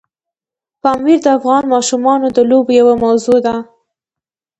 [0.81, 3.55] پامیر د افغان ماشومانو د لوبو یوه موضوع ده.